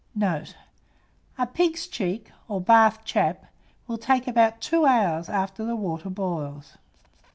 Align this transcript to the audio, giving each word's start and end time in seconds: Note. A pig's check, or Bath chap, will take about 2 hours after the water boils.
Note. 0.15 0.55
A 1.37 1.45
pig's 1.45 1.85
check, 1.85 2.31
or 2.47 2.59
Bath 2.59 3.05
chap, 3.05 3.45
will 3.85 3.99
take 3.99 4.27
about 4.27 4.59
2 4.59 4.87
hours 4.87 5.29
after 5.29 5.63
the 5.63 5.75
water 5.75 6.09
boils. 6.09 6.79